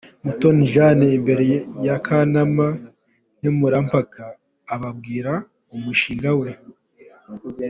[0.23, 1.43] Mutoni Jane imbere
[1.85, 2.67] y'akanama
[3.37, 4.23] nkemurampaka
[4.75, 5.33] ababwira
[5.75, 6.49] umushinga we.